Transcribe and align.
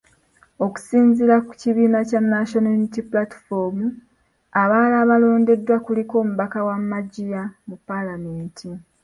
Okusinziira 0.65 1.35
ku 1.45 1.51
kibiina 1.61 1.99
kya 2.09 2.21
National 2.31 2.73
Unity 2.77 3.01
Platform, 3.11 3.79
abalala 4.61 4.97
abalondeddwa 5.03 5.77
kuliko 5.85 6.13
omubaka 6.23 6.59
wa 6.67 6.75
Manjiya 6.89 7.43
mu 7.67 7.75
palamenti. 7.87 8.69